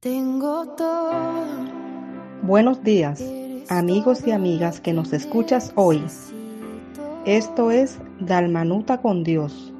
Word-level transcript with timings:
Tengo 0.00 0.64
todo. 0.76 1.10
Buenos 2.42 2.84
días, 2.84 3.20
amigos 3.68 4.24
y 4.24 4.30
amigas 4.30 4.80
que 4.80 4.92
nos 4.92 5.12
escuchas 5.12 5.72
hoy. 5.74 6.00
Esto 7.24 7.72
es 7.72 7.98
Dalmanuta 8.20 9.02
con 9.02 9.24
Dios, 9.24 9.74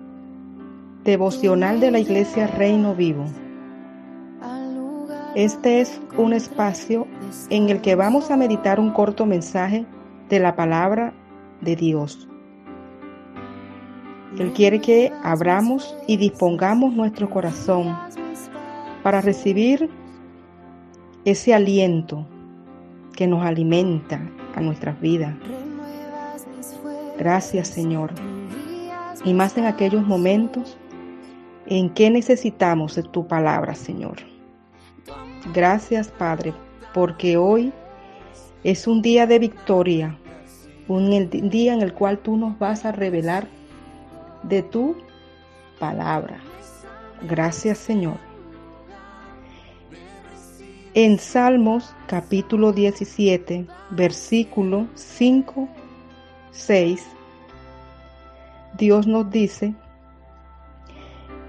devocional 1.04 1.78
de 1.78 1.92
la 1.92 2.00
Iglesia 2.00 2.48
Reino 2.48 2.96
Vivo. 2.96 3.26
Este 5.36 5.82
es 5.82 6.00
un 6.16 6.32
espacio 6.32 7.06
en 7.48 7.68
el 7.68 7.80
que 7.80 7.94
vamos 7.94 8.32
a 8.32 8.36
meditar 8.36 8.80
un 8.80 8.90
corto 8.90 9.24
mensaje 9.24 9.86
de 10.28 10.40
la 10.40 10.56
palabra 10.56 11.14
de 11.60 11.76
Dios. 11.76 12.28
Él 14.36 14.52
quiere 14.52 14.80
que 14.80 15.12
abramos 15.22 15.96
y 16.08 16.16
dispongamos 16.16 16.92
nuestro 16.92 17.30
corazón 17.30 17.96
para 19.04 19.20
recibir 19.20 19.88
ese 21.24 21.54
aliento 21.54 22.26
que 23.14 23.26
nos 23.26 23.44
alimenta 23.44 24.20
a 24.54 24.60
nuestras 24.60 25.00
vidas. 25.00 25.34
Gracias 27.18 27.68
Señor. 27.68 28.12
Y 29.24 29.34
más 29.34 29.56
en 29.58 29.66
aquellos 29.66 30.06
momentos 30.06 30.78
en 31.66 31.90
que 31.90 32.10
necesitamos 32.10 32.94
de 32.94 33.02
tu 33.02 33.26
palabra, 33.26 33.74
Señor. 33.74 34.16
Gracias 35.52 36.08
Padre, 36.08 36.54
porque 36.94 37.36
hoy 37.36 37.72
es 38.64 38.86
un 38.86 39.02
día 39.02 39.26
de 39.26 39.38
victoria, 39.38 40.16
un 40.86 41.28
día 41.30 41.74
en 41.74 41.82
el 41.82 41.92
cual 41.92 42.18
tú 42.18 42.36
nos 42.36 42.58
vas 42.58 42.84
a 42.84 42.92
revelar 42.92 43.46
de 44.44 44.62
tu 44.62 44.96
palabra. 45.78 46.38
Gracias 47.28 47.78
Señor. 47.78 48.27
En 51.00 51.20
Salmos 51.20 51.94
capítulo 52.08 52.72
17, 52.72 53.68
versículo 53.90 54.88
5, 54.96 55.68
6, 56.50 57.06
Dios 58.76 59.06
nos 59.06 59.30
dice, 59.30 59.76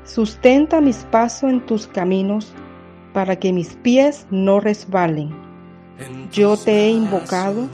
Sustenta 0.03 0.81
mis 0.81 0.97
pasos 0.97 1.50
en 1.50 1.66
tus 1.66 1.88
caminos 1.88 2.53
para 3.11 3.38
que 3.38 3.52
mis 3.52 3.69
pies 3.78 4.28
no 4.30 4.59
resbalen. 4.59 5.31
Yo 6.31 6.56
te 6.56 6.86
he 6.86 6.91
invocado 6.91 7.67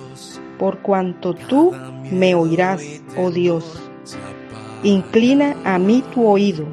por 0.57 0.79
cuanto 0.79 1.33
tú 1.33 1.73
me 2.09 2.35
oirás, 2.35 3.01
oh 3.17 3.31
Dios. 3.31 3.81
Inclina 4.81 5.57
a 5.65 5.77
mí 5.77 6.05
tu 6.13 6.25
oído. 6.25 6.65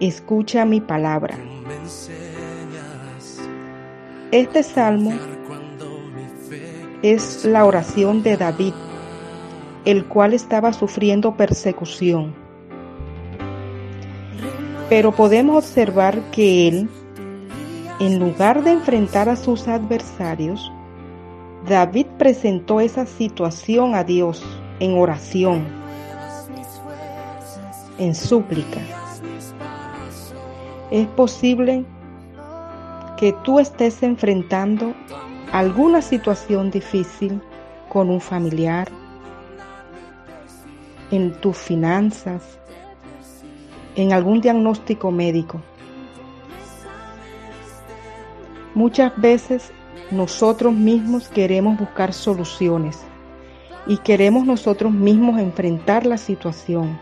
Escucha 0.00 0.64
mi 0.64 0.80
palabra. 0.80 1.36
Este 4.32 4.64
salmo 4.64 5.12
es 7.02 7.44
la 7.44 7.64
oración 7.64 8.24
de 8.24 8.36
David, 8.36 8.72
el 9.84 10.04
cual 10.06 10.34
estaba 10.34 10.72
sufriendo 10.72 11.36
persecución. 11.36 12.34
Pero 14.88 15.12
podemos 15.12 15.56
observar 15.58 16.20
que 16.32 16.66
él, 16.66 16.90
en 18.00 18.18
lugar 18.18 18.64
de 18.64 18.72
enfrentar 18.72 19.28
a 19.28 19.36
sus 19.36 19.68
adversarios, 19.68 20.72
David 21.68 22.06
presentó 22.18 22.80
esa 22.80 23.06
situación 23.06 23.94
a 23.94 24.02
Dios 24.02 24.44
en 24.80 24.98
oración, 24.98 25.64
en 27.98 28.12
súplica. 28.12 28.80
Es 30.90 31.06
posible 31.06 31.84
que 33.16 33.32
tú 33.44 33.58
estés 33.58 34.02
enfrentando 34.02 34.94
alguna 35.52 36.02
situación 36.02 36.70
difícil 36.70 37.40
con 37.88 38.10
un 38.10 38.20
familiar, 38.20 38.88
en 41.10 41.32
tus 41.40 41.56
finanzas, 41.56 42.58
en 43.94 44.12
algún 44.12 44.40
diagnóstico 44.40 45.10
médico. 45.10 45.60
Muchas 48.74 49.16
veces 49.16 49.72
nosotros 50.10 50.74
mismos 50.74 51.28
queremos 51.28 51.78
buscar 51.78 52.12
soluciones 52.12 53.00
y 53.86 53.98
queremos 53.98 54.44
nosotros 54.46 54.92
mismos 54.92 55.40
enfrentar 55.40 56.04
la 56.04 56.18
situación, 56.18 56.98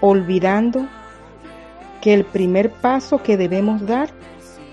olvidando 0.00 0.86
que 2.00 2.14
el 2.14 2.24
primer 2.24 2.70
paso 2.70 3.22
que 3.22 3.36
debemos 3.36 3.84
dar 3.86 4.10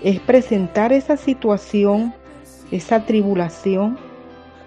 es 0.02 0.20
presentar 0.20 0.92
esa 0.92 1.16
situación, 1.16 2.14
esa 2.70 3.04
tribulación 3.04 3.98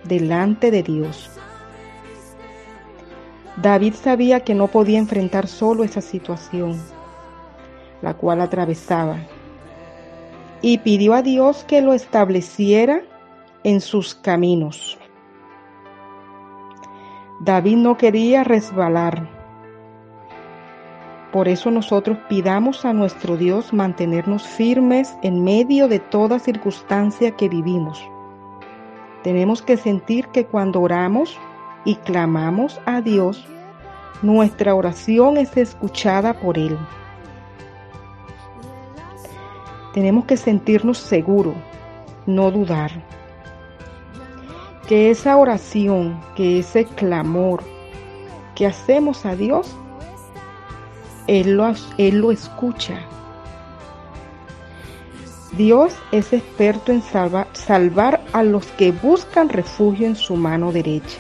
delante 0.04 0.72
de 0.72 0.84
Dios. 0.84 1.30
David 3.58 3.94
sabía 3.94 4.42
que 4.42 4.56
no 4.56 4.68
podía 4.68 5.00
enfrentar 5.00 5.48
solo 5.48 5.84
esa 5.84 6.02
situación, 6.02 6.82
la 8.02 8.16
cual 8.16 8.42
atravesaba, 8.42 9.18
y 10.62 10.80
pidió 10.80 11.14
a 11.14 11.22
Dios 11.22 11.64
que 11.64 11.82
lo 11.82 11.94
estableciera 11.94 13.02
en 13.64 13.80
sus 13.80 14.16
caminos. 14.16 14.98
David 17.42 17.78
no 17.78 17.98
quería 17.98 18.44
resbalar, 18.44 19.30
por 21.34 21.48
eso 21.48 21.72
nosotros 21.72 22.20
pidamos 22.30 22.86
a 22.86 22.94
nuestro 22.94 23.38
Dios 23.38 23.74
mantenernos 23.74 24.44
firmes 24.44 25.18
en 25.24 25.44
medio 25.44 25.88
de 25.88 25.98
toda 25.98 26.38
circunstancia 26.38 27.32
que 27.32 27.50
vivimos. 27.50 28.08
Tenemos 29.24 29.64
que 29.64 29.76
sentir 29.76 30.28
que 30.28 30.46
cuando 30.46 30.80
oramos 30.80 31.36
y 31.86 31.96
clamamos 31.96 32.80
a 32.86 33.02
Dios, 33.02 33.48
nuestra 34.22 34.76
oración 34.76 35.38
es 35.38 35.58
escuchada 35.58 36.36
por 36.36 36.60
Él. 36.60 36.78
Tenemos 39.96 40.26
que 40.26 40.38
sentirnos 40.38 41.00
seguros, 41.00 41.56
no 42.28 42.52
dudar. 42.52 42.92
Que 44.88 45.10
esa 45.10 45.36
oración, 45.36 46.22
que 46.36 46.60
ese 46.60 46.86
clamor 46.86 47.64
que 48.54 48.68
hacemos 48.68 49.26
a 49.26 49.36
Dios 49.36 49.76
él 51.28 51.54
lo, 51.56 51.74
él 51.98 52.20
lo 52.20 52.32
escucha. 52.32 53.00
Dios 55.58 55.94
es 56.12 56.34
experto 56.34 56.92
en 56.92 57.04
salvar 57.54 58.22
a 58.34 58.44
los 58.44 58.66
que 58.66 58.92
buscan 58.92 59.50
refugio 59.50 60.08
en 60.08 60.16
su 60.16 60.36
mano 60.36 60.72
derecha. 60.72 61.20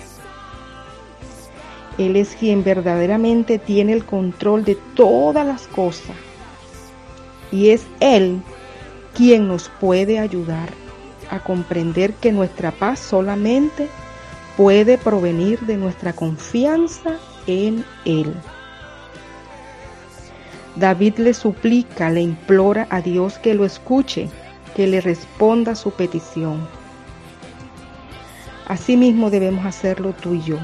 Él 1.99 2.15
es 2.15 2.35
quien 2.35 2.63
verdaderamente 2.63 3.59
tiene 3.59 3.93
el 3.93 4.05
control 4.05 4.65
de 4.65 4.75
todas 4.95 5.45
las 5.45 5.67
cosas. 5.67 6.15
Y 7.51 7.69
es 7.69 7.85
Él 7.99 8.41
quien 9.15 9.47
nos 9.47 9.69
puede 9.69 10.17
ayudar 10.17 10.69
a 11.29 11.39
comprender 11.43 12.15
que 12.15 12.31
nuestra 12.31 12.71
paz 12.71 12.99
solamente 12.99 13.87
puede 14.57 14.97
provenir 14.97 15.59
de 15.61 15.77
nuestra 15.77 16.13
confianza 16.13 17.17
en 17.45 17.85
Él. 18.05 18.33
David 20.75 21.19
le 21.19 21.33
suplica, 21.33 22.09
le 22.09 22.21
implora 22.21 22.87
a 22.89 23.01
Dios 23.01 23.37
que 23.37 23.53
lo 23.53 23.63
escuche, 23.63 24.29
que 24.75 24.87
le 24.87 25.01
responda 25.01 25.75
su 25.75 25.91
petición. 25.91 26.67
Asimismo 28.67 29.29
debemos 29.29 29.65
hacerlo 29.65 30.13
tú 30.13 30.33
y 30.33 30.41
yo. 30.41 30.57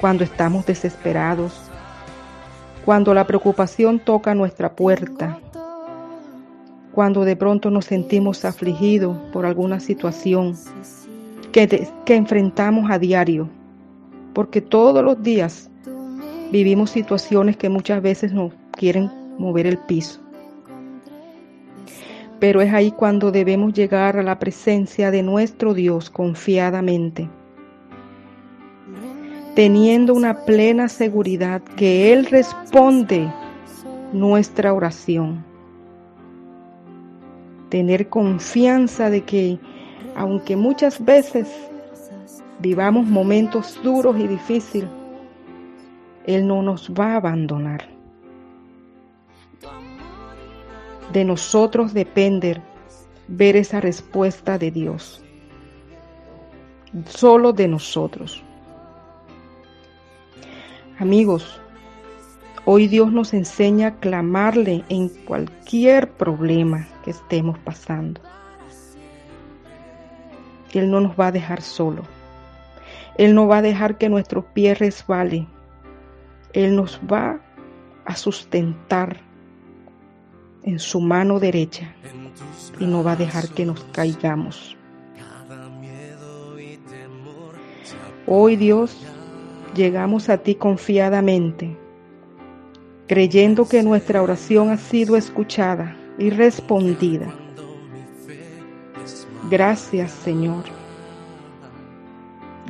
Cuando 0.00 0.24
estamos 0.24 0.64
desesperados, 0.64 1.52
cuando 2.86 3.12
la 3.12 3.26
preocupación 3.26 3.98
toca 3.98 4.34
nuestra 4.34 4.74
puerta, 4.74 5.38
cuando 6.92 7.24
de 7.24 7.36
pronto 7.36 7.70
nos 7.70 7.84
sentimos 7.84 8.46
afligidos 8.46 9.16
por 9.30 9.44
alguna 9.44 9.78
situación 9.78 10.56
que, 11.52 11.86
que 12.06 12.14
enfrentamos 12.14 12.90
a 12.90 12.98
diario, 12.98 13.50
porque 14.32 14.62
todos 14.62 15.04
los 15.04 15.22
días 15.22 15.68
Vivimos 16.50 16.90
situaciones 16.90 17.58
que 17.58 17.68
muchas 17.68 18.00
veces 18.00 18.32
nos 18.32 18.52
quieren 18.72 19.10
mover 19.38 19.66
el 19.66 19.76
piso. 19.76 20.20
Pero 22.40 22.62
es 22.62 22.72
ahí 22.72 22.90
cuando 22.90 23.30
debemos 23.30 23.74
llegar 23.74 24.16
a 24.16 24.22
la 24.22 24.38
presencia 24.38 25.10
de 25.10 25.22
nuestro 25.22 25.74
Dios 25.74 26.08
confiadamente, 26.08 27.28
teniendo 29.54 30.14
una 30.14 30.44
plena 30.44 30.88
seguridad 30.88 31.60
que 31.76 32.12
Él 32.12 32.26
responde 32.26 33.30
nuestra 34.12 34.72
oración. 34.72 35.44
Tener 37.68 38.08
confianza 38.08 39.10
de 39.10 39.22
que 39.22 39.58
aunque 40.16 40.56
muchas 40.56 41.04
veces 41.04 41.46
vivamos 42.60 43.06
momentos 43.06 43.78
duros 43.82 44.18
y 44.18 44.26
difíciles, 44.26 44.88
él 46.28 46.46
no 46.46 46.60
nos 46.60 46.90
va 46.90 47.14
a 47.14 47.16
abandonar. 47.16 47.88
De 51.10 51.24
nosotros 51.24 51.94
depende 51.94 52.60
ver 53.28 53.56
esa 53.56 53.80
respuesta 53.80 54.58
de 54.58 54.70
Dios. 54.70 55.24
Solo 57.06 57.54
de 57.54 57.66
nosotros. 57.66 58.42
Amigos, 60.98 61.62
hoy 62.66 62.88
Dios 62.88 63.10
nos 63.10 63.32
enseña 63.32 63.86
a 63.86 63.94
clamarle 63.94 64.84
en 64.90 65.08
cualquier 65.08 66.10
problema 66.10 66.86
que 67.04 67.12
estemos 67.12 67.58
pasando. 67.60 68.20
Él 70.74 70.90
no 70.90 71.00
nos 71.00 71.18
va 71.18 71.28
a 71.28 71.32
dejar 71.32 71.62
solo. 71.62 72.02
Él 73.16 73.34
no 73.34 73.46
va 73.46 73.58
a 73.58 73.62
dejar 73.62 73.96
que 73.96 74.10
nuestros 74.10 74.44
pies 74.52 74.78
resbalen. 74.78 75.57
Él 76.52 76.74
nos 76.74 77.00
va 77.00 77.40
a 78.04 78.16
sustentar 78.16 79.20
en 80.62 80.78
su 80.78 81.00
mano 81.00 81.38
derecha 81.38 81.94
y 82.78 82.86
no 82.86 83.02
va 83.02 83.12
a 83.12 83.16
dejar 83.16 83.48
que 83.48 83.66
nos 83.66 83.84
caigamos. 83.92 84.76
Hoy 88.26 88.56
Dios, 88.56 88.96
llegamos 89.74 90.28
a 90.28 90.38
ti 90.38 90.54
confiadamente, 90.54 91.76
creyendo 93.06 93.66
que 93.66 93.82
nuestra 93.82 94.22
oración 94.22 94.70
ha 94.70 94.76
sido 94.76 95.16
escuchada 95.16 95.96
y 96.18 96.30
respondida. 96.30 97.32
Gracias 99.50 100.10
Señor. 100.10 100.64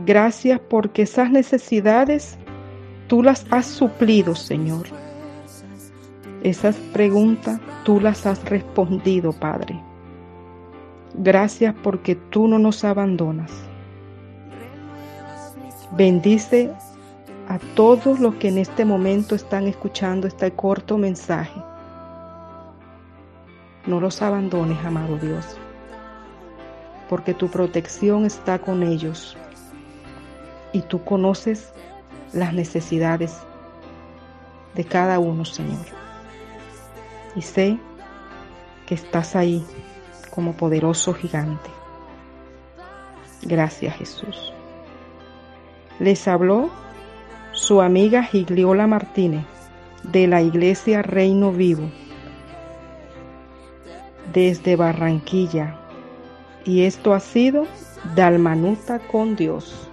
Gracias 0.07 0.61
porque 0.61 1.03
esas 1.03 1.31
necesidades 1.31 2.38
tú 3.09 3.23
las 3.23 3.47
has 3.51 3.67
suplido, 3.67 4.35
Señor. 4.35 4.87
Esas 6.43 6.77
preguntas 6.77 7.61
tú 7.85 8.01
las 8.01 8.27
has 8.27 8.45
respondido, 8.45 9.33
Padre. 9.33 9.83
Gracias 11.15 11.75
porque 11.83 12.15
tú 12.15 12.47
no 12.47 12.59
nos 12.59 12.85
abandonas. 12.85 13.51
Bendice 15.97 16.71
a 17.49 17.59
todos 17.75 18.21
los 18.21 18.35
que 18.35 18.49
en 18.49 18.59
este 18.59 18.85
momento 18.85 19.35
están 19.35 19.67
escuchando 19.67 20.29
este 20.29 20.53
corto 20.53 20.99
mensaje. 20.99 21.61
No 23.87 24.01
los 24.01 24.21
abandones, 24.21 24.79
amado 24.85 25.17
Dios, 25.17 25.57
porque 27.09 27.33
tu 27.33 27.49
protección 27.49 28.27
está 28.27 28.59
con 28.59 28.83
ellos 28.83 29.37
y 30.75 30.83
tú 30.83 31.03
conoces 31.03 31.73
las 32.33 32.53
necesidades 32.53 33.37
de 34.75 34.85
cada 34.85 35.19
uno, 35.19 35.45
Señor. 35.45 35.85
Y 37.35 37.43
sé 37.43 37.79
que 38.87 38.95
estás 38.95 39.37
ahí 39.37 39.65
como 40.31 40.55
poderoso 40.55 41.15
gigante. 41.15 41.71
Gracias 43.43 43.97
Jesús. 43.97 44.53
Les 45.99 46.27
habló 46.29 46.71
su 47.53 47.81
amiga 47.81 48.23
Gigliola 48.23 48.87
Martínez 48.87 49.47
de 50.05 50.27
la 50.27 50.43
Iglesia 50.43 51.03
Reino 51.03 51.53
Vivo 51.53 51.91
desde 54.33 54.77
Barranquilla. 54.77 55.79
Y 56.65 56.83
esto 56.85 57.15
ha 57.15 57.21
sido 57.21 57.67
Dalmanuta 58.15 58.99
con 58.99 59.37
Dios. 59.37 59.88